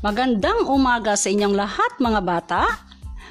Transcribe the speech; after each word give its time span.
Magandang 0.00 0.64
umaga 0.64 1.12
sa 1.12 1.28
inyong 1.28 1.52
lahat 1.52 2.00
mga 2.00 2.20
bata. 2.24 2.64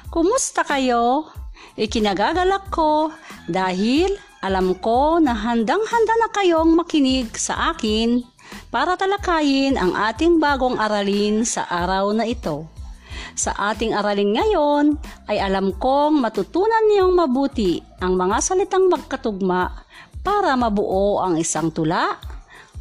Kumusta 0.06 0.62
kayo? 0.62 1.26
Ikinagagalak 1.74 2.70
ko 2.70 3.10
dahil 3.50 4.14
alam 4.38 4.78
ko 4.78 5.18
na 5.18 5.34
handang-handa 5.34 6.14
na 6.22 6.30
kayong 6.30 6.78
makinig 6.78 7.34
sa 7.34 7.74
akin 7.74 8.22
para 8.70 8.94
talakayin 8.94 9.74
ang 9.74 9.98
ating 9.98 10.38
bagong 10.38 10.78
aralin 10.78 11.42
sa 11.42 11.66
araw 11.66 12.14
na 12.14 12.22
ito. 12.22 12.70
Sa 13.34 13.50
ating 13.50 13.90
aralin 13.90 14.30
ngayon 14.30 14.94
ay 15.26 15.42
alam 15.42 15.74
kong 15.74 16.22
matutunan 16.22 16.86
niyong 16.86 17.18
mabuti 17.18 17.82
ang 17.98 18.14
mga 18.14 18.38
salitang 18.38 18.86
magkatugma 18.86 19.74
para 20.22 20.54
mabuo 20.54 21.18
ang 21.18 21.34
isang 21.34 21.74
tula, 21.74 22.14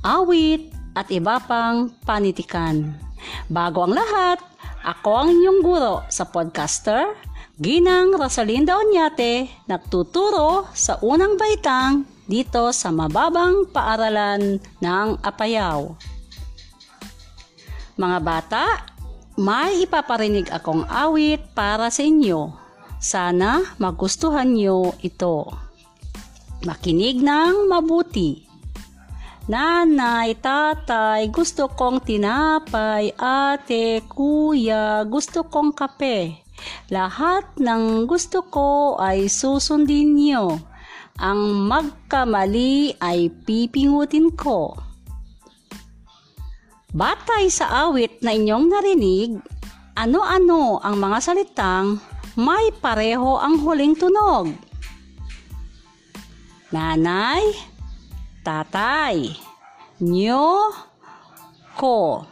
awit 0.06 0.70
at 0.94 1.10
iba 1.10 1.42
pang 1.42 1.90
panitikan. 2.06 3.09
Bago 3.48 3.86
ang 3.86 3.96
lahat, 3.96 4.42
ako 4.84 5.10
ang 5.14 5.30
inyong 5.36 5.60
guro 5.62 5.96
sa 6.08 6.28
podcaster, 6.28 7.16
Ginang 7.60 8.16
Rosalinda 8.16 8.80
Onyate, 8.80 9.52
nagtuturo 9.68 10.72
sa 10.72 10.96
unang 11.04 11.36
baitang 11.36 12.08
dito 12.24 12.72
sa 12.72 12.88
mababang 12.90 13.68
paaralan 13.68 14.64
ng 14.80 15.08
Apayaw. 15.20 15.92
Mga 18.00 18.20
bata, 18.24 18.66
may 19.36 19.84
ipaparinig 19.84 20.48
akong 20.52 20.88
awit 20.88 21.52
para 21.52 21.92
sa 21.92 22.00
inyo. 22.00 22.56
Sana 23.00 23.76
magustuhan 23.76 24.56
niyo 24.56 24.96
ito. 25.04 25.48
Makinig 26.68 27.20
ng 27.24 27.72
mabuti. 27.72 28.49
Nanay, 29.50 30.38
tatay, 30.38 31.34
gusto 31.34 31.74
kong 31.74 32.06
tinapay, 32.06 33.10
ate, 33.18 34.06
kuya, 34.06 35.02
gusto 35.10 35.42
kong 35.50 35.74
kape. 35.74 36.46
Lahat 36.94 37.58
ng 37.58 38.06
gusto 38.06 38.46
ko 38.46 39.02
ay 39.02 39.26
susundin 39.26 40.14
niyo. 40.14 40.62
Ang 41.18 41.66
magkamali 41.66 42.94
ay 43.02 43.34
pipingutin 43.42 44.30
ko. 44.38 44.78
Batay 46.94 47.50
sa 47.50 47.90
awit 47.90 48.22
na 48.22 48.38
inyong 48.38 48.70
narinig, 48.70 49.34
ano-ano 49.98 50.78
ang 50.78 51.02
mga 51.02 51.26
salitang 51.26 51.98
may 52.38 52.70
pareho 52.78 53.42
ang 53.42 53.58
huling 53.66 53.98
tunog? 53.98 54.54
Nanay, 56.70 57.79
tatay, 58.50 59.30
nyo, 60.02 60.74
ko. 61.78 62.26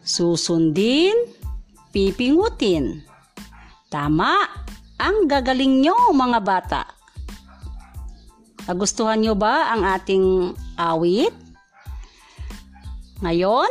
Susundin, 0.00 1.12
pipingutin. 1.92 3.04
Tama, 3.92 4.32
ang 4.96 5.28
gagaling 5.28 5.84
nyo 5.84 6.16
mga 6.16 6.40
bata. 6.40 6.82
Nagustuhan 8.64 9.20
nyo 9.20 9.36
ba 9.36 9.68
ang 9.76 9.84
ating 9.84 10.56
awit? 10.80 11.36
Ngayon, 13.20 13.68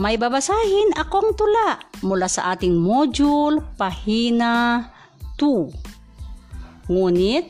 may 0.00 0.16
babasahin 0.16 0.96
akong 0.96 1.36
tula 1.36 1.76
mula 2.00 2.24
sa 2.24 2.56
ating 2.56 2.72
module 2.72 3.60
pahina 3.76 4.88
2. 5.36 6.88
Ngunit, 6.88 7.44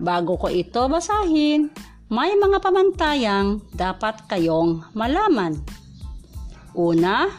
bago 0.00 0.40
ko 0.40 0.48
ito 0.48 0.80
basahin, 0.88 1.68
may 2.10 2.34
mga 2.34 2.58
pamantayang 2.58 3.62
dapat 3.70 4.26
kayong 4.26 4.82
malaman. 4.98 5.54
Una, 6.74 7.30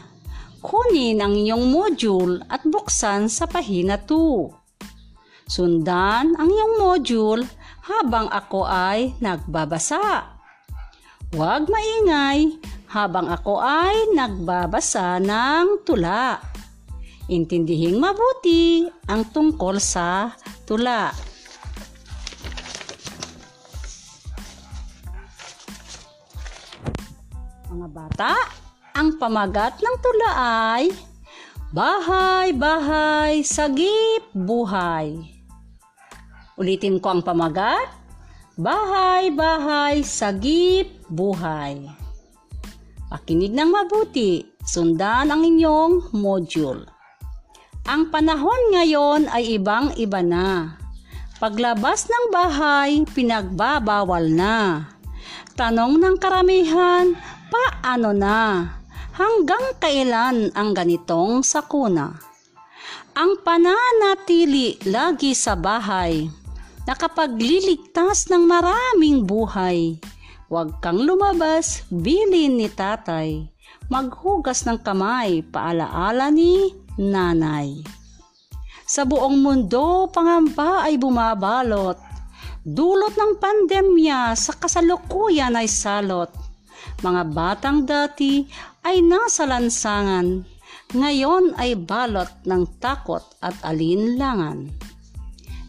kunin 0.64 1.20
ang 1.20 1.36
inyong 1.36 1.68
module 1.68 2.40
at 2.48 2.64
buksan 2.64 3.28
sa 3.28 3.52
pahina 3.52 4.00
2. 4.00 4.48
Sundan 5.52 6.40
ang 6.40 6.48
iyong 6.48 6.80
module 6.80 7.44
habang 7.84 8.32
ako 8.32 8.64
ay 8.64 9.12
nagbabasa. 9.20 10.40
Huwag 11.36 11.68
maingay 11.68 12.56
habang 12.96 13.28
ako 13.28 13.60
ay 13.60 14.16
nagbabasa 14.16 15.20
ng 15.20 15.84
tula. 15.84 16.40
Intindihing 17.28 18.00
mabuti 18.00 18.88
ang 19.12 19.28
tungkol 19.36 19.84
sa 19.84 20.32
tula. 20.64 21.31
Mga 27.82 27.98
bata, 27.98 28.38
ang 28.94 29.18
pamagat 29.18 29.82
ng 29.82 29.96
tula 30.06 30.32
ay 30.38 30.94
Bahay, 31.74 32.54
bahay, 32.54 33.42
sagip, 33.42 34.22
buhay. 34.38 35.18
Ulitin 36.62 37.02
ko 37.02 37.18
ang 37.18 37.26
pamagat. 37.26 37.90
Bahay, 38.54 39.34
bahay, 39.34 40.06
sagip, 40.06 40.94
buhay. 41.10 41.90
Pakinig 43.10 43.50
ng 43.50 43.74
mabuti. 43.74 44.46
Sundan 44.62 45.34
ang 45.34 45.42
inyong 45.42 46.14
module. 46.14 46.86
Ang 47.90 48.14
panahon 48.14 48.78
ngayon 48.78 49.26
ay 49.26 49.58
ibang-iba 49.58 50.22
na. 50.22 50.78
Paglabas 51.42 52.06
ng 52.06 52.30
bahay, 52.30 53.02
pinagbabawal 53.10 54.30
na. 54.30 54.86
Tanong 55.58 55.98
ng 55.98 56.16
karamihan, 56.22 57.18
paano 57.52 58.16
na? 58.16 58.64
Hanggang 59.12 59.76
kailan 59.78 60.56
ang 60.56 60.72
ganitong 60.72 61.44
sakuna? 61.44 62.16
Ang 63.12 63.44
pananatili 63.44 64.80
lagi 64.88 65.36
sa 65.36 65.60
bahay, 65.60 66.32
nakapagliligtas 66.88 68.32
ng 68.32 68.48
maraming 68.48 69.28
buhay. 69.28 70.00
Huwag 70.48 70.80
kang 70.80 71.04
lumabas, 71.04 71.84
bilin 71.92 72.56
ni 72.56 72.72
tatay. 72.72 73.52
Maghugas 73.92 74.64
ng 74.64 74.80
kamay, 74.80 75.44
paalaala 75.44 76.32
ni 76.32 76.72
nanay. 76.96 77.84
Sa 78.88 79.04
buong 79.04 79.40
mundo, 79.44 80.08
pangamba 80.08 80.88
ay 80.88 80.96
bumabalot. 80.96 82.00
Dulot 82.64 83.16
ng 83.16 83.40
pandemya 83.40 84.36
sa 84.40 84.56
kasalukuyan 84.56 85.56
ay 85.56 85.68
salot. 85.68 86.41
Mga 87.02 87.24
batang 87.34 87.90
dati 87.90 88.46
ay 88.86 89.02
nasa 89.02 89.50
lansangan, 89.50 90.46
ngayon 90.94 91.58
ay 91.58 91.74
balot 91.74 92.30
ng 92.46 92.78
takot 92.78 93.26
at 93.42 93.58
alinlangan. 93.66 94.70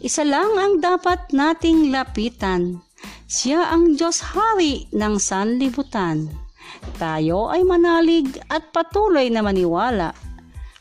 Isa 0.04 0.28
lang 0.28 0.52
ang 0.60 0.84
dapat 0.84 1.32
nating 1.32 1.88
lapitan, 1.88 2.84
siya 3.24 3.72
ang 3.72 3.96
Diyos 3.96 4.20
Hari 4.20 4.92
ng 4.92 5.14
sanlibutan. 5.16 6.28
Tayo 7.00 7.48
ay 7.48 7.64
manalig 7.64 8.36
at 8.52 8.68
patuloy 8.74 9.32
na 9.32 9.40
maniwala 9.40 10.12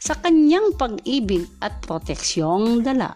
sa 0.02 0.20
kanyang 0.20 0.76
pag-ibig 0.76 1.48
at 1.64 1.80
proteksyong 1.86 2.84
dala. 2.84 3.16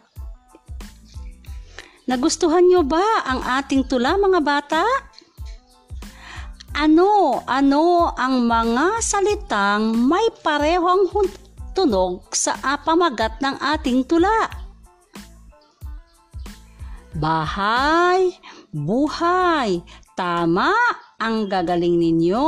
Nagustuhan 2.06 2.64
niyo 2.70 2.86
ba 2.86 3.26
ang 3.26 3.42
ating 3.60 3.90
tula 3.90 4.14
mga 4.14 4.40
bata? 4.46 4.86
Ano, 6.76 7.40
ano 7.48 8.12
ang 8.20 8.52
mga 8.52 9.00
salitang 9.00 9.96
may 9.96 10.28
parehong 10.44 11.08
tunog 11.72 12.28
sa 12.36 12.60
pamagat 12.84 13.40
ng 13.40 13.56
ating 13.64 14.04
tula? 14.04 14.52
Bahay, 17.16 18.36
buhay, 18.76 19.80
tama 20.20 20.76
ang 21.16 21.48
gagaling 21.48 21.96
ninyo. 21.96 22.44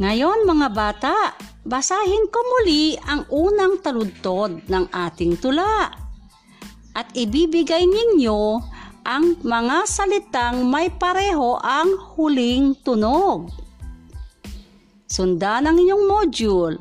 Ngayon 0.00 0.48
mga 0.48 0.68
bata, 0.72 1.16
basahin 1.60 2.24
ko 2.32 2.40
muli 2.40 2.96
ang 3.04 3.28
unang 3.28 3.84
taludtod 3.84 4.64
ng 4.64 4.88
ating 4.96 5.36
tula 5.36 5.92
at 6.96 7.06
ibibigay 7.12 7.84
ninyo 7.84 8.64
ang 9.06 9.38
mga 9.38 9.86
salitang 9.86 10.66
may 10.66 10.90
pareho 10.90 11.62
ang 11.62 11.94
huling 12.18 12.74
tunog. 12.82 13.46
Sundan 15.06 15.70
ang 15.70 15.78
inyong 15.78 16.04
module. 16.10 16.74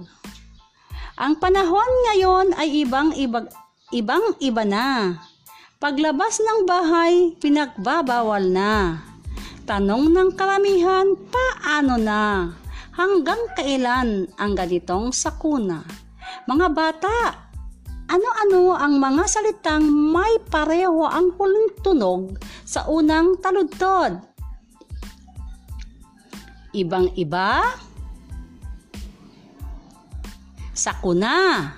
Ang 1.22 1.38
panahon 1.38 1.92
ngayon 2.10 2.58
ay 2.58 2.82
ibang 2.82 3.14
ibang 3.14 3.46
ibang 3.94 4.26
iba 4.42 4.66
na. 4.66 5.22
Paglabas 5.78 6.42
ng 6.42 6.66
bahay, 6.66 7.38
pinagbabawal 7.38 8.50
na. 8.50 9.06
Tanong 9.70 10.10
ng 10.10 10.34
karamihan, 10.34 11.14
paano 11.30 12.02
na? 12.02 12.50
Hanggang 12.98 13.54
kailan 13.54 14.26
ang 14.34 14.52
ganitong 14.58 15.14
sakuna? 15.14 15.86
Mga 16.50 16.68
bata, 16.74 17.45
ano-ano 18.06 18.78
ang 18.78 19.02
mga 19.02 19.24
salitang 19.26 19.86
may 19.86 20.38
pareho 20.50 21.06
ang 21.10 21.34
huling 21.36 21.74
tunog 21.82 22.38
sa 22.64 22.86
unang 22.86 23.38
taludtod? 23.42 24.22
Ibang-iba? 26.76 27.64
sakuna. 30.76 31.72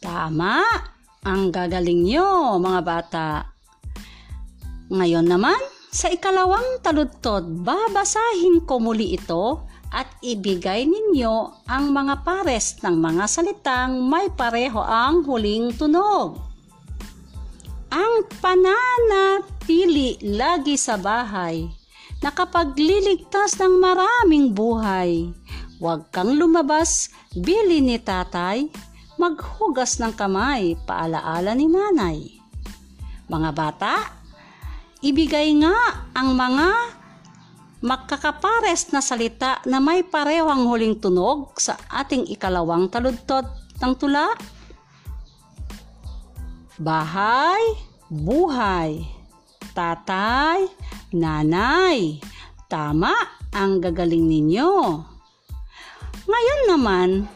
Tama, 0.00 0.64
ang 1.22 1.42
gagaling 1.52 2.08
nyo 2.08 2.56
mga 2.56 2.80
bata. 2.80 3.28
Ngayon 4.88 5.28
naman, 5.28 5.56
sa 5.94 6.10
ikalawang 6.10 6.82
taludtod, 6.82 7.62
babasahin 7.62 8.64
ko 8.66 8.82
muli 8.82 9.14
ito 9.14 9.68
at 9.94 10.10
ibigay 10.18 10.90
ninyo 10.90 11.62
ang 11.70 11.94
mga 11.94 12.26
pares 12.26 12.82
ng 12.82 12.98
mga 12.98 13.24
salitang 13.30 14.02
may 14.02 14.26
pareho 14.34 14.82
ang 14.82 15.22
huling 15.22 15.70
tunog. 15.78 16.34
Ang 17.94 18.26
pananatili 18.42 20.18
lagi 20.34 20.74
sa 20.74 20.98
bahay, 20.98 21.70
nakapagliligtas 22.18 23.54
ng 23.62 23.78
maraming 23.78 24.50
buhay. 24.50 25.30
Huwag 25.78 26.10
kang 26.10 26.34
lumabas, 26.34 27.14
bili 27.30 27.78
ni 27.78 28.02
tatay, 28.02 28.66
maghugas 29.14 30.02
ng 30.02 30.10
kamay, 30.10 30.74
paalaala 30.82 31.54
ni 31.54 31.70
nanay. 31.70 32.18
Mga 33.30 33.50
bata, 33.54 33.94
ibigay 35.06 35.54
nga 35.62 36.10
ang 36.18 36.34
mga 36.34 36.68
makakapares 37.84 38.88
na 38.96 39.04
salita 39.04 39.60
na 39.68 39.76
may 39.76 40.00
parehong 40.00 40.64
huling 40.64 40.96
tunog 40.96 41.52
sa 41.60 41.76
ating 41.92 42.24
ikalawang 42.32 42.88
taludtod 42.88 43.44
ng 43.84 43.92
tula. 44.00 44.32
Bahay, 46.80 47.60
buhay, 48.08 49.04
tatay, 49.76 50.64
nanay. 51.12 52.18
Tama 52.72 53.12
ang 53.52 53.84
gagaling 53.84 54.24
ninyo. 54.32 54.72
Ngayon 56.24 56.60
naman, 56.72 57.28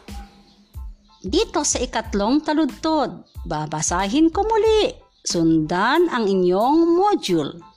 dito 1.20 1.60
sa 1.60 1.76
ikatlong 1.76 2.40
taludtod, 2.40 3.28
babasahin 3.44 4.32
ko 4.32 4.48
muli. 4.48 4.96
Sundan 5.28 6.08
ang 6.08 6.24
inyong 6.24 6.96
module. 6.96 7.67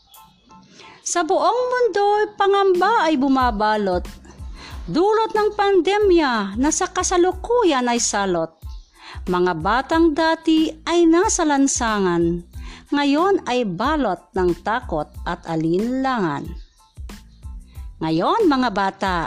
Sa 1.11 1.27
buong 1.27 1.63
mundo, 1.67 2.31
pangamba 2.39 3.03
ay 3.03 3.19
bumabalot. 3.19 4.07
Dulot 4.87 5.35
ng 5.35 5.59
pandemya 5.59 6.55
na 6.55 6.71
sa 6.71 6.87
kasalukuyan 6.87 7.83
ay 7.91 7.99
salot. 7.99 8.55
Mga 9.27 9.59
batang 9.59 10.15
dati 10.15 10.71
ay 10.87 11.03
nasa 11.03 11.43
lansangan. 11.43 12.47
Ngayon 12.95 13.43
ay 13.43 13.67
balot 13.67 14.23
ng 14.39 14.55
takot 14.63 15.11
at 15.27 15.43
alinlangan. 15.51 16.47
Ngayon 17.99 18.47
mga 18.47 18.69
bata, 18.71 19.17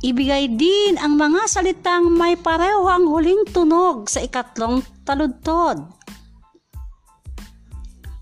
Ibigay 0.00 0.60
din 0.60 1.00
ang 1.00 1.16
mga 1.16 1.48
salitang 1.48 2.12
may 2.12 2.36
pareho 2.36 2.84
ang 2.84 3.08
huling 3.08 3.48
tunog 3.48 4.12
sa 4.12 4.20
ikatlong 4.20 4.84
taludtod. 5.08 5.82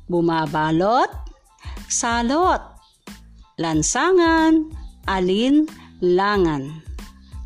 Bumabalot, 0.06 1.23
salot, 1.88 2.60
lansangan, 3.60 4.68
alinlangan. 5.08 6.84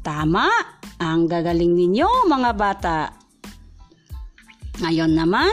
Tama 0.02 0.49
ang 0.99 1.29
gagaling 1.29 1.75
ninyo 1.75 2.26
mga 2.26 2.50
bata. 2.55 2.99
Ngayon 4.79 5.12
naman, 5.14 5.50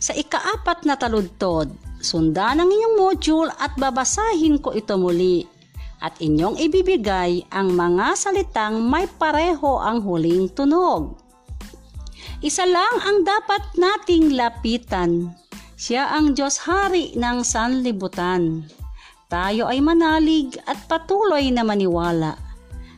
sa 0.00 0.12
ikaapat 0.12 0.84
na 0.84 0.96
taludtod, 0.96 1.72
sundan 2.00 2.60
ang 2.60 2.68
inyong 2.68 2.96
module 2.96 3.50
at 3.60 3.72
babasahin 3.76 4.60
ko 4.60 4.72
ito 4.72 4.96
muli 4.96 5.44
at 6.00 6.16
inyong 6.20 6.56
ibibigay 6.56 7.44
ang 7.52 7.76
mga 7.76 8.16
salitang 8.16 8.80
may 8.88 9.04
pareho 9.04 9.76
ang 9.80 10.00
huling 10.00 10.48
tunog. 10.52 11.20
Isa 12.40 12.64
lang 12.64 13.04
ang 13.04 13.20
dapat 13.20 13.76
nating 13.76 14.32
lapitan. 14.32 15.28
Siya 15.80 16.12
ang 16.12 16.36
Diyos 16.36 16.68
Hari 16.68 17.16
ng 17.16 17.40
sanlibutan. 17.40 18.68
Tayo 19.32 19.64
ay 19.64 19.80
manalig 19.80 20.60
at 20.68 20.76
patuloy 20.84 21.48
na 21.48 21.64
maniwala 21.64 22.36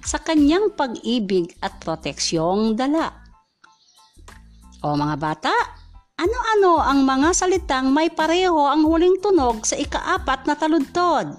sa 0.02 0.18
kanyang 0.18 0.74
pag-ibig 0.74 1.54
at 1.62 1.78
proteksyong 1.78 2.74
dala. 2.74 3.22
O 4.82 4.98
mga 4.98 5.14
bata, 5.14 5.54
ano-ano 6.18 6.82
ang 6.82 7.06
mga 7.06 7.30
salitang 7.30 7.94
may 7.94 8.10
pareho 8.10 8.66
ang 8.66 8.82
huling 8.82 9.22
tunog 9.22 9.62
sa 9.62 9.78
ikaapat 9.78 10.50
na 10.50 10.58
taludtod? 10.58 11.38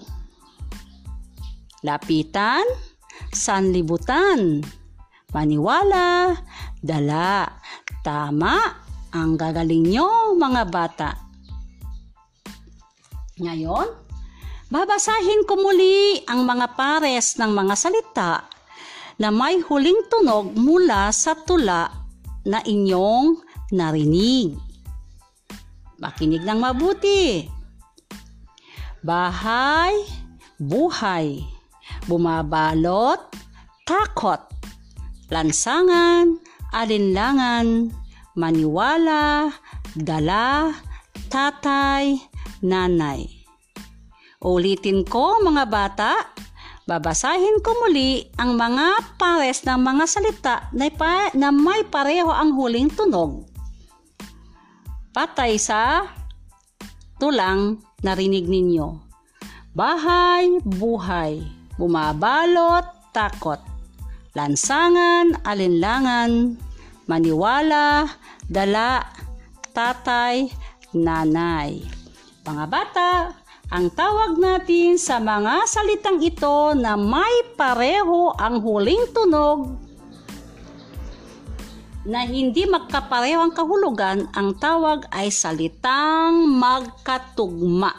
Lapitan, 1.84 2.64
sanlibutan, 3.36 4.64
maniwala, 5.36 6.40
dala. 6.80 7.52
Tama 8.00 8.56
ang 9.12 9.36
gagaling 9.36 9.92
nyo 9.92 10.40
mga 10.40 10.64
bata. 10.72 11.23
Ngayon, 13.42 13.88
babasahin 14.70 15.46
ko 15.50 15.58
muli 15.58 16.22
ang 16.30 16.46
mga 16.46 16.78
pares 16.78 17.38
ng 17.38 17.52
mga 17.54 17.74
salita 17.78 18.32
na 19.18 19.30
may 19.30 19.62
huling 19.62 20.10
tunog 20.10 20.54
mula 20.58 21.10
sa 21.14 21.38
tula 21.38 21.90
na 22.46 22.60
inyong 22.66 23.40
narinig. 23.74 24.58
Makinig 26.02 26.44
ng 26.44 26.60
mabuti. 26.60 27.48
Bahay, 29.04 29.98
buhay 30.58 31.54
bumabalot, 32.08 33.20
takot, 33.88 34.42
lansangan, 35.32 36.40
alinlangan, 36.76 37.92
maniwala, 38.36 39.52
dala, 39.96 40.76
tatay, 41.32 42.20
nanay. 42.64 43.28
Ulitin 44.42 45.04
ko 45.04 45.44
mga 45.44 45.64
bata, 45.68 46.12
babasahin 46.90 47.60
ko 47.60 47.76
muli 47.84 48.28
ang 48.40 48.56
mga 48.56 49.20
pares 49.20 49.64
ng 49.68 49.80
mga 49.80 50.06
salita 50.08 50.56
na, 50.72 50.88
pa, 50.90 51.32
na 51.36 51.52
may 51.52 51.84
pareho 51.88 52.32
ang 52.32 52.56
huling 52.56 52.90
tunog. 52.92 53.46
Patay 55.14 55.62
sa 55.62 56.10
tulang 57.22 57.78
narinig 58.02 58.50
ninyo. 58.50 58.88
Bahay, 59.78 60.64
buhay 60.66 61.64
bumabalot, 61.78 62.86
takot, 63.14 63.60
lansangan, 64.38 65.38
alinlangan, 65.46 66.58
maniwala, 67.10 68.10
dala, 68.46 69.02
tatay, 69.74 70.50
nanay. 70.94 71.82
Mga 72.44 72.66
bata, 72.68 73.10
ang 73.72 73.88
tawag 73.96 74.36
natin 74.36 75.00
sa 75.00 75.18
mga 75.18 75.64
salitang 75.64 76.20
ito 76.20 76.76
na 76.76 77.00
may 77.00 77.56
pareho 77.56 78.36
ang 78.36 78.60
huling 78.60 79.10
tunog 79.16 79.80
na 82.04 82.28
hindi 82.28 82.68
magkapareho 82.68 83.40
ang 83.48 83.56
kahulugan, 83.56 84.28
ang 84.36 84.60
tawag 84.60 85.08
ay 85.16 85.32
salitang 85.32 86.52
magkatugma. 86.60 87.96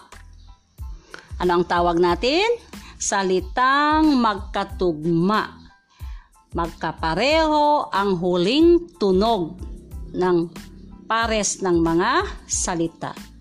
Ano 1.40 1.50
ang 1.58 1.64
tawag 1.64 1.96
natin? 1.96 2.44
salitang 3.04 4.16
magkatugma. 4.16 5.60
Magkapareho 6.56 7.92
ang 7.92 8.16
huling 8.16 8.96
tunog 8.96 9.60
ng 10.16 10.48
pares 11.04 11.60
ng 11.60 11.84
mga 11.84 12.24
salita. 12.48 13.34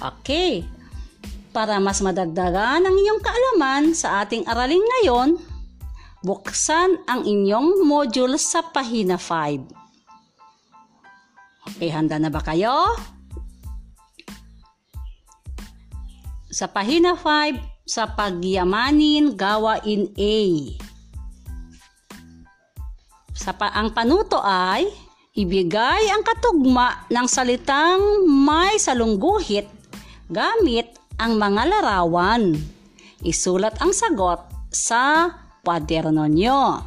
Okay, 0.00 0.64
para 1.52 1.76
mas 1.76 2.00
madagdagan 2.00 2.88
ang 2.88 2.96
inyong 2.96 3.20
kaalaman 3.20 3.92
sa 3.92 4.24
ating 4.24 4.48
aralin 4.48 4.80
ngayon, 4.80 5.36
buksan 6.24 7.04
ang 7.04 7.28
inyong 7.28 7.84
module 7.84 8.40
sa 8.40 8.64
pahina 8.64 9.20
5. 9.20 9.68
Okay, 11.76 11.92
handa 11.92 12.16
na 12.16 12.32
ba 12.32 12.40
kayo? 12.40 12.96
Sa 16.48 16.64
pahina 16.72 17.12
5, 17.12 17.84
sa 17.84 18.08
pagyamanin 18.08 19.36
gawain 19.36 20.08
A. 20.16 20.38
Sa 23.36 23.52
pa 23.52 23.68
ang 23.76 23.92
panuto 23.92 24.40
ay 24.40 24.88
ibigay 25.36 26.08
ang 26.08 26.24
katugma 26.24 27.04
ng 27.12 27.26
salitang 27.28 28.24
may 28.28 28.80
salungguhit 28.80 29.79
gamit 30.30 30.94
ang 31.18 31.36
mga 31.36 31.66
larawan. 31.66 32.54
Isulat 33.20 33.76
ang 33.82 33.92
sagot 33.92 34.40
sa 34.72 35.28
kwaderno 35.60 36.24
nyo. 36.30 36.80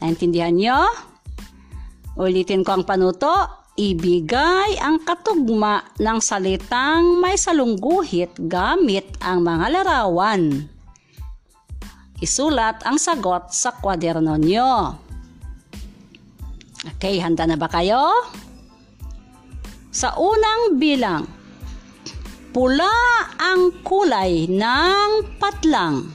Naintindihan 0.00 0.54
nyo? 0.54 0.80
Ulitin 2.16 2.64
ko 2.64 2.78
ang 2.80 2.84
panuto 2.86 3.62
ibigay 3.76 4.76
ang 4.76 5.00
katugma 5.00 5.80
ng 5.96 6.18
salitang 6.20 7.18
may 7.18 7.40
salungguhit 7.40 8.36
gamit 8.46 9.16
ang 9.24 9.40
mga 9.40 9.66
larawan. 9.80 10.68
isulat 12.22 12.86
ang 12.86 13.02
sagot 13.02 13.50
sa 13.50 13.74
kwaderno 13.74 14.38
nyo. 14.38 14.94
Okay, 16.94 17.18
handa 17.18 17.42
na 17.50 17.58
ba 17.58 17.66
kayo? 17.66 17.98
Sa 19.90 20.14
unang 20.14 20.78
bilang, 20.78 21.26
pula 22.52 22.92
ang 23.40 23.80
kulay 23.80 24.44
ng 24.44 25.40
patlang. 25.40 26.12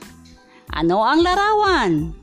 Ano 0.70 1.02
ang 1.02 1.26
larawan? 1.26 2.14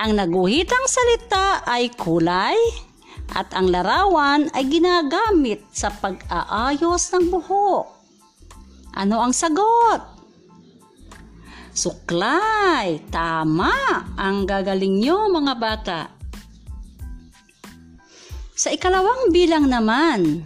Ang 0.00 0.10
naguhitang 0.16 0.88
salita 0.88 1.60
ay 1.68 1.92
kulay 1.92 2.56
at 3.36 3.52
ang 3.52 3.68
larawan 3.68 4.48
ay 4.56 4.64
ginagamit 4.64 5.60
sa 5.76 5.92
pag-aayos 5.92 7.12
ng 7.12 7.28
buhok. 7.28 7.86
Ano 8.96 9.20
ang 9.20 9.36
sagot? 9.36 10.00
Suklay, 11.72 13.00
tama 13.12 13.72
ang 14.16 14.48
gagaling 14.48 15.00
nyo 15.04 15.28
mga 15.28 15.54
bata. 15.56 16.00
Sa 18.56 18.68
ikalawang 18.72 19.32
bilang 19.32 19.68
naman, 19.68 20.44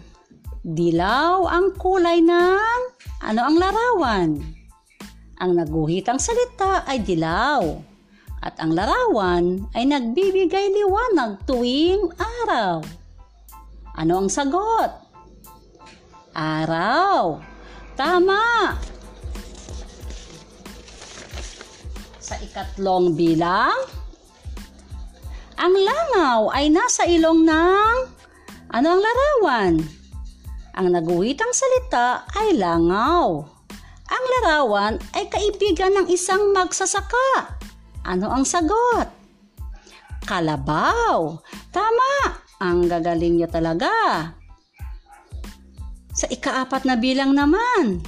dilaw 0.67 1.47
ang 1.47 1.79
kulay 1.79 2.19
ng 2.19 2.79
ano 3.23 3.41
ang 3.47 3.55
larawan? 3.55 4.31
Ang 5.39 5.51
naguhitang 5.63 6.19
salita 6.19 6.83
ay 6.91 7.07
dilaw 7.07 7.63
at 8.43 8.59
ang 8.59 8.75
larawan 8.75 9.63
ay 9.79 9.87
nagbibigay 9.87 10.75
liwanag 10.75 11.39
tuwing 11.47 12.11
araw. 12.19 12.83
Ano 13.95 14.13
ang 14.19 14.29
sagot? 14.29 14.91
Araw. 16.35 17.39
Tama. 17.95 18.75
Sa 22.19 22.35
ikatlong 22.43 23.15
bilang, 23.15 23.79
ang 25.57 25.73
langaw 25.73 26.51
ay 26.53 26.69
nasa 26.75 27.07
ilong 27.07 27.47
ng 27.47 27.97
ano 28.67 28.87
ang 28.91 29.01
larawan? 29.01 30.06
Ang 30.77 30.93
naguhitang 30.93 31.53
salita 31.57 32.29
ay 32.37 32.61
langaw. 32.61 33.41
Ang 34.07 34.25
larawan 34.39 34.95
ay 35.17 35.27
kaibigan 35.33 35.97
ng 35.97 36.07
isang 36.13 36.53
magsasaka. 36.53 37.57
Ano 38.05 38.29
ang 38.29 38.45
sagot? 38.45 39.09
Kalabaw. 40.29 41.41
Tama. 41.73 42.13
Ang 42.61 42.93
gagaling 42.93 43.41
niyo 43.41 43.49
talaga. 43.49 43.91
Sa 46.13 46.29
ikaapat 46.29 46.85
na 46.85 46.97
bilang 46.97 47.33
naman, 47.33 48.01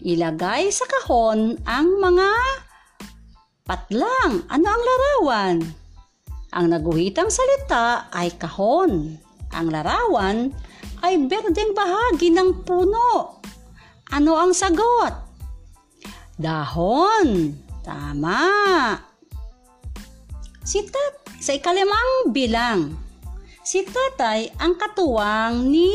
ilagay 0.00 0.68
sa 0.72 0.84
kahon 0.88 1.60
ang 1.64 1.88
mga 2.00 2.28
Patlang, 3.70 4.50
ano 4.50 4.66
ang 4.66 4.82
larawan? 4.82 5.56
Ang 6.58 6.74
naguhitang 6.74 7.30
salita 7.30 8.10
ay 8.10 8.34
kahon. 8.34 9.14
Ang 9.54 9.66
larawan 9.70 10.50
ay 11.00 11.16
berdeng 11.24 11.72
bahagi 11.72 12.28
ng 12.32 12.62
puno. 12.64 13.40
Ano 14.10 14.32
ang 14.36 14.52
sagot? 14.52 15.14
Dahon. 16.36 17.56
Tama. 17.80 18.42
Si 20.60 20.84
tat 20.86 21.14
sa 21.40 21.56
ikalimang 21.56 22.30
bilang. 22.30 22.94
Si 23.64 23.82
tatay 23.82 24.50
ang 24.60 24.76
katuwang 24.76 25.68
ni 25.68 25.94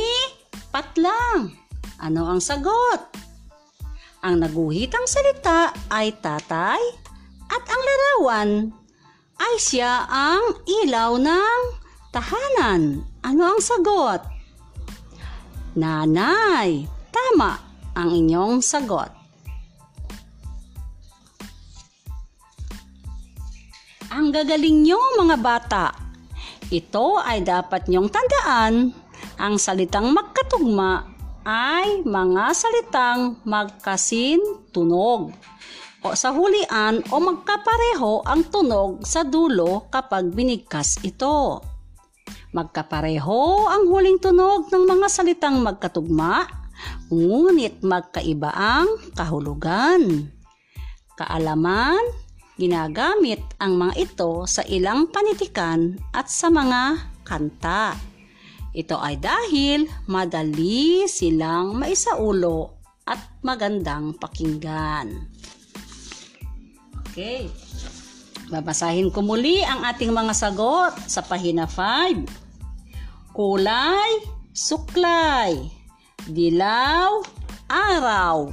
Patlang. 0.73 1.55
Ano 2.01 2.27
ang 2.27 2.43
sagot? 2.43 3.13
Ang 4.25 4.41
naguhitang 4.41 5.05
salita 5.07 5.71
ay 5.87 6.11
tatay 6.17 6.81
at 7.47 7.63
ang 7.63 7.81
larawan 7.85 8.49
ay 9.37 9.55
siya 9.59 10.03
ang 10.09 10.59
ilaw 10.65 11.15
ng 11.15 11.61
tahanan. 12.11 13.05
Ano 13.23 13.43
ang 13.55 13.59
sagot? 13.63 14.34
Nanay, 15.75 16.87
tama 17.11 17.59
ang 17.91 18.07
inyong 18.15 18.63
sagot. 18.63 19.11
Ang 24.07 24.31
gagaling 24.31 24.87
nyo 24.87 24.95
mga 25.19 25.35
bata. 25.43 25.91
Ito 26.71 27.19
ay 27.19 27.43
dapat 27.43 27.91
nyong 27.91 28.07
tandaan. 28.07 28.95
Ang 29.35 29.59
salitang 29.59 30.15
magkatugma 30.15 31.11
ay 31.43 32.07
mga 32.07 32.55
salitang 32.55 33.43
magkasin 33.43 34.39
tunog 34.71 35.35
o 35.99 36.15
sa 36.15 36.31
hulian 36.31 37.03
o 37.11 37.19
magkapareho 37.19 38.23
ang 38.23 38.47
tunog 38.47 39.03
sa 39.03 39.27
dulo 39.27 39.91
kapag 39.91 40.31
binigkas 40.31 41.03
ito. 41.03 41.74
Magkapareho 42.55 43.67
ang 43.67 43.91
huling 43.91 44.15
tunog 44.15 44.71
ng 44.71 44.87
mga 44.87 45.11
salitang 45.11 45.59
magkatugma, 45.59 46.47
ngunit 47.11 47.83
magkaiba 47.83 48.47
ang 48.47 48.87
kahulugan. 49.11 50.31
Kaalaman, 51.19 51.99
ginagamit 52.55 53.43
ang 53.59 53.75
mga 53.75 53.99
ito 53.99 54.47
sa 54.47 54.63
ilang 54.71 55.11
panitikan 55.11 55.99
at 56.15 56.31
sa 56.31 56.47
mga 56.47 57.11
kanta. 57.27 57.99
Ito 58.71 59.03
ay 59.03 59.19
dahil 59.19 59.91
madali 60.07 61.11
silang 61.11 61.75
maisaulo 61.75 62.79
at 63.03 63.19
magandang 63.43 64.15
pakinggan. 64.15 65.27
Okay. 67.11 67.51
Babasahin 68.47 69.11
ko 69.11 69.19
muli 69.19 69.59
ang 69.59 69.83
ating 69.83 70.15
mga 70.15 70.31
sagot 70.31 70.95
sa 71.03 71.19
pahina 71.19 71.67
5. 71.67 72.44
Kulay, 73.35 74.23
suklay, 74.55 75.59
dilaw, 76.23 77.19
araw, 77.67 78.47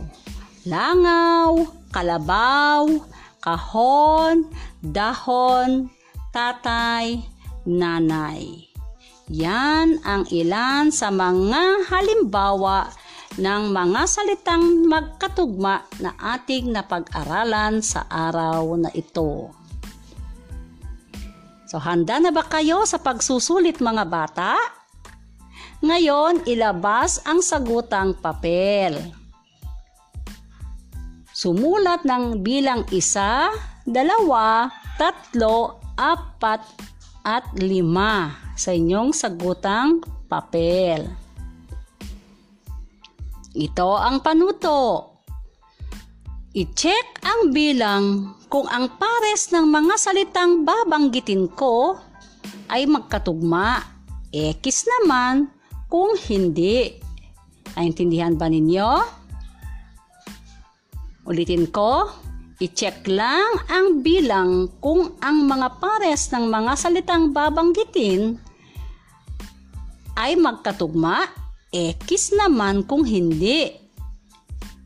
langaw, 0.67 1.55
kalabaw, 1.95 2.91
kahon, 3.39 4.43
dahon, 4.83 5.87
tatay, 6.35 7.23
nanay. 7.63 8.67
Yan 9.31 10.03
ang 10.03 10.27
ilan 10.35 10.91
sa 10.91 11.15
mga 11.15 11.87
halimbawa 11.87 12.91
ng 13.39 13.71
mga 13.71 14.03
salitang 14.11 14.91
magkatugma 14.91 15.87
na 16.03 16.11
ating 16.35 16.75
napag-aralan 16.75 17.87
sa 17.87 18.11
araw 18.11 18.75
na 18.75 18.91
ito. 18.91 19.62
So 21.73 21.81
handa 21.81 22.21
na 22.21 22.29
ba 22.29 22.45
kayo 22.45 22.85
sa 22.85 23.01
pagsusulit 23.01 23.81
mga 23.81 24.05
bata? 24.05 24.61
Ngayon, 25.81 26.45
ilabas 26.45 27.25
ang 27.25 27.41
sagutang 27.41 28.13
papel. 28.13 29.01
Sumulat 31.33 32.05
ng 32.05 32.45
bilang 32.45 32.85
isa, 32.93 33.49
dalawa, 33.89 34.69
tatlo, 35.01 35.81
apat, 35.97 36.61
at 37.25 37.49
lima 37.57 38.37
sa 38.53 38.77
inyong 38.77 39.17
sagutang 39.17 40.05
papel. 40.29 41.09
Ito 43.57 43.97
ang 43.97 44.21
panuto. 44.21 45.12
I-check 46.53 47.25
ang 47.25 47.49
bilang 47.49 48.37
kung 48.53 48.69
ang 48.69 49.01
pares 49.01 49.49
ng 49.57 49.73
mga 49.73 49.95
salitang 49.97 50.69
babanggitin 50.69 51.49
ko 51.49 51.97
ay 52.69 52.85
magkatugma. 52.85 53.81
X 54.29 54.85
naman 54.85 55.49
kung 55.89 56.13
hindi. 56.29 57.01
Naintindihan 57.73 58.37
ba 58.37 58.53
ninyo? 58.53 58.91
Ulitin 61.25 61.73
ko, 61.73 62.13
i-check 62.61 63.09
lang 63.09 63.49
ang 63.73 64.05
bilang 64.05 64.69
kung 64.85 65.17
ang 65.25 65.49
mga 65.49 65.81
pares 65.81 66.29
ng 66.37 66.53
mga 66.53 66.73
salitang 66.77 67.33
babanggitin 67.33 68.37
ay 70.21 70.37
magkatugma 70.37 71.33
X 71.73 72.37
naman 72.37 72.85
kung 72.85 73.09
hindi. 73.09 73.82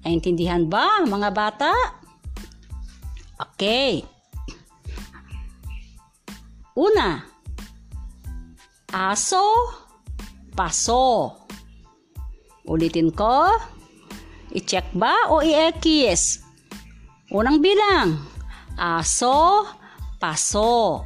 Naintindihan 0.06 0.70
ba 0.70 1.02
mga 1.02 1.34
bata? 1.34 1.74
Okay. 3.42 4.06
Una, 6.78 7.26
aso, 8.94 9.50
paso. 10.54 11.34
Ulitin 12.70 13.10
ko. 13.10 13.50
I-check 14.54 14.94
ba 14.94 15.26
o 15.26 15.42
i-X? 15.42 15.82
Unang 17.34 17.58
bilang, 17.58 18.22
aso, 18.78 19.66
paso. 20.22 21.02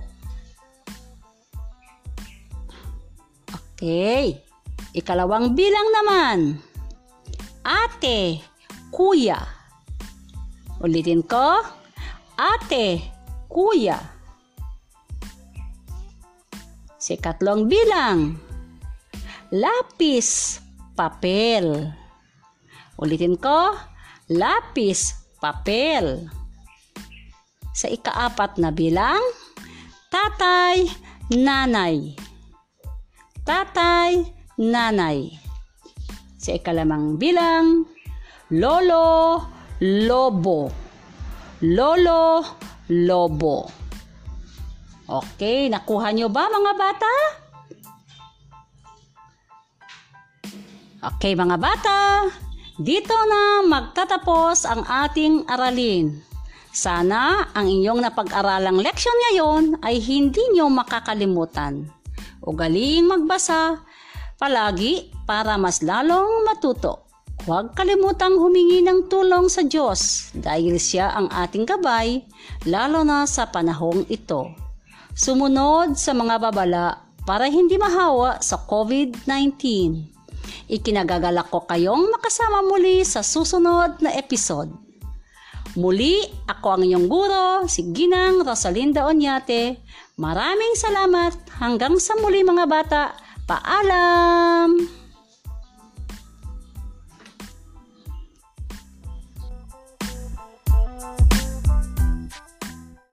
Okay. 3.49 4.37
Ikalawang 4.92 5.57
bilang 5.57 5.88
naman. 5.88 6.38
Ate, 7.64 8.50
kuya. 8.91 9.39
Ulitin 10.83 11.23
ko. 11.27 11.81
ate, 12.41 13.05
kuya. 13.53 14.01
Sa 16.97 17.17
ikatlong 17.17 17.69
bilang, 17.69 18.41
lapis, 19.53 20.61
papel. 20.97 21.93
Ulitin 23.01 23.37
ko, 23.37 23.77
lapis, 24.33 25.17
papel. 25.41 26.29
Sa 27.77 27.89
ikaapat 27.89 28.61
na 28.61 28.73
bilang, 28.73 29.21
tatay, 30.13 30.89
nanay. 31.33 32.17
Tatay, 33.45 34.29
nanay. 34.61 35.41
Sa 36.37 36.57
ikalamang 36.57 37.17
bilang, 37.17 37.89
lolo, 38.50 39.47
lobo. 39.78 40.71
Lolo, 41.62 42.42
lobo. 42.90 43.57
Okay, 45.11 45.71
nakuha 45.71 46.11
nyo 46.14 46.30
ba 46.30 46.50
mga 46.50 46.73
bata? 46.75 47.12
Okay 51.00 51.33
mga 51.33 51.57
bata, 51.57 52.28
dito 52.76 53.16
na 53.16 53.64
magtatapos 53.64 54.69
ang 54.69 54.85
ating 54.85 55.49
aralin. 55.49 56.12
Sana 56.71 57.50
ang 57.50 57.66
inyong 57.66 58.04
napag-aralang 58.04 58.78
leksyon 58.78 59.19
ngayon 59.26 59.64
ay 59.83 59.99
hindi 59.99 60.45
nyo 60.54 60.71
makakalimutan. 60.71 61.88
Ugaling 62.45 63.11
magbasa 63.11 63.83
palagi 64.38 65.11
para 65.26 65.59
mas 65.59 65.83
lalong 65.83 66.47
matuto. 66.47 67.10
Huwag 67.49 67.73
kalimutang 67.73 68.37
humingi 68.37 68.85
ng 68.85 69.09
tulong 69.09 69.49
sa 69.49 69.65
Diyos 69.65 70.29
dahil 70.37 70.77
siya 70.77 71.17
ang 71.17 71.33
ating 71.33 71.65
gabay 71.65 72.21
lalo 72.69 73.01
na 73.01 73.25
sa 73.25 73.49
panahong 73.49 74.05
ito. 74.13 74.53
Sumunod 75.17 75.97
sa 75.97 76.13
mga 76.13 76.37
babala 76.37 77.01
para 77.25 77.49
hindi 77.49 77.81
mahawa 77.81 78.45
sa 78.45 78.61
COVID-19. 78.61 79.57
Ikinagagalak 80.69 81.49
ko 81.49 81.65
kayong 81.65 82.13
makasama 82.13 82.61
muli 82.61 83.09
sa 83.09 83.25
susunod 83.25 84.05
na 84.05 84.13
episode. 84.21 84.71
Muli, 85.81 86.21
ako 86.51 86.67
ang 86.77 86.83
inyong 86.83 87.07
guro, 87.07 87.49
si 87.71 87.89
Ginang 87.95 88.43
Rosalinda 88.43 89.07
Onyate. 89.07 89.79
Maraming 90.19 90.75
salamat. 90.75 91.33
Hanggang 91.63 91.95
sa 92.03 92.19
muli 92.19 92.43
mga 92.43 92.67
bata. 92.67 93.03
Paalam! 93.47 95.00